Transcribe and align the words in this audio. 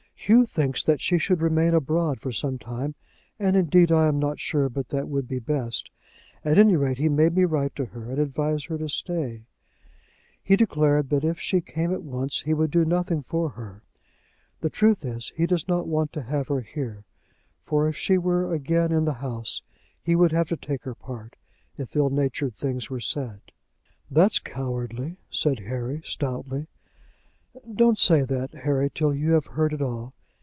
Hugh 0.23 0.45
thinks 0.45 0.83
that 0.83 1.01
she 1.01 1.17
should 1.17 1.41
remain 1.41 1.73
abroad 1.73 2.19
for 2.19 2.31
some 2.31 2.59
time, 2.59 2.93
and 3.39 3.55
indeed 3.55 3.91
I 3.91 4.05
am 4.07 4.19
not 4.19 4.39
sure 4.39 4.69
but 4.69 4.89
that 4.89 5.07
would 5.07 5.27
be 5.27 5.39
best. 5.39 5.89
At 6.45 6.59
any 6.59 6.75
rate 6.75 6.99
he 6.99 7.09
made 7.09 7.33
me 7.35 7.43
write 7.43 7.75
to 7.77 7.85
her, 7.85 8.07
and 8.11 8.19
advise 8.19 8.65
her 8.65 8.77
to 8.77 8.87
stay. 8.87 9.47
He 10.43 10.55
declared 10.55 11.09
that 11.09 11.23
if 11.23 11.39
she 11.39 11.59
came 11.59 11.91
at 11.91 12.03
once 12.03 12.41
he 12.41 12.53
would 12.53 12.69
do 12.69 12.85
nothing 12.85 13.23
for 13.23 13.49
her. 13.49 13.81
The 14.59 14.69
truth 14.69 15.03
is, 15.03 15.33
he 15.35 15.47
does 15.47 15.67
not 15.67 15.87
want 15.87 16.13
to 16.13 16.21
have 16.21 16.49
her 16.49 16.61
here, 16.61 17.03
for 17.59 17.87
if 17.87 17.97
she 17.97 18.19
were 18.19 18.53
again 18.53 18.91
in 18.91 19.05
the 19.05 19.13
house 19.13 19.63
he 20.03 20.15
would 20.15 20.33
have 20.33 20.47
to 20.49 20.55
take 20.55 20.83
her 20.83 20.93
part, 20.95 21.35
if 21.79 21.95
ill 21.95 22.11
natured 22.11 22.55
things 22.55 22.91
were 22.91 22.99
said." 22.99 23.41
"That's 24.11 24.37
cowardly," 24.37 25.17
said 25.31 25.61
Harry, 25.61 25.99
stoutly. 26.03 26.67
"Don't 27.75 27.97
say 27.97 28.21
that, 28.23 28.53
Harry, 28.53 28.89
till 28.89 29.13
you 29.13 29.31
have 29.33 29.45
heard 29.47 29.73
it 29.73 29.81
all. 29.81 30.13